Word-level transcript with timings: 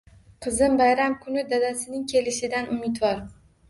Qizim 0.45 0.77
bayram 0.79 1.17
kuni 1.27 1.45
dadasining 1.53 2.11
kelishidan 2.17 2.77
umidvor 2.79 3.27